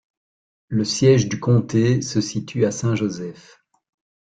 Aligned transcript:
Le 0.67 0.83
siège 0.83 1.29
du 1.29 1.39
comté 1.39 2.01
se 2.01 2.21
situe 2.21 2.65
à 2.65 2.71
Saint 2.71 2.95
Joseph. 2.95 3.61